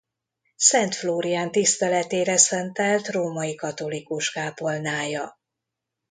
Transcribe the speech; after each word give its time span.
Szent 0.55 0.95
Flórián 0.95 1.51
tiszteletére 1.51 2.37
szentelt 2.37 3.07
római 3.07 3.55
katolikus 3.55 4.31
kápolnája. 4.31 5.39